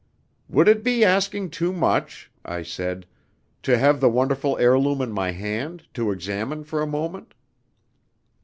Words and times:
"Would 0.49 0.67
it 0.67 0.83
be 0.83 1.05
asking 1.05 1.51
too 1.51 1.71
much," 1.71 2.31
I 2.43 2.63
said, 2.63 3.05
"to 3.61 3.77
have 3.77 3.99
the 3.99 4.09
wonderful 4.09 4.57
heirloom 4.57 4.99
in 4.99 5.11
my 5.11 5.29
hand 5.29 5.83
to 5.93 6.09
examine 6.09 6.63
for 6.63 6.81
a 6.81 6.87
moment?" 6.87 7.35